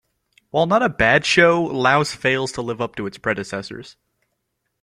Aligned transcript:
While 0.49 0.65
not 0.65 0.81
a 0.81 0.89
bad 0.89 1.27
show, 1.27 1.61
'Louse' 1.63 2.15
fails 2.15 2.51
to 2.53 2.63
live 2.63 2.81
up 2.81 2.95
to 2.95 3.05
its 3.05 3.19
predecessors. 3.19 3.97